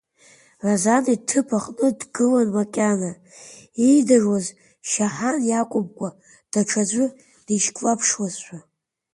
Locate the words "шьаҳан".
4.89-5.37